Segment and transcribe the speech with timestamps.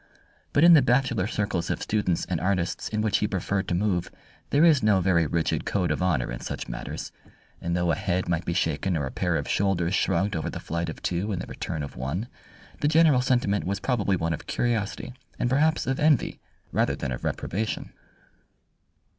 [0.51, 4.09] But in the bachelor circles of students and artists in which he preferred to move
[4.49, 7.11] there is no very rigid code of honour in such matters,
[7.61, 10.59] and though a head might be shaken or a pair of shoulders shrugged over the
[10.59, 12.27] flight of two and the return of one,
[12.79, 16.39] the general sentiment was probably one of curiosity and perhaps of envy
[16.71, 17.93] rather than of reprobation.